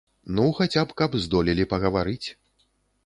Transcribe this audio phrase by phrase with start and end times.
[0.37, 2.27] Ну, хаця б, каб здолелі пагаварыць.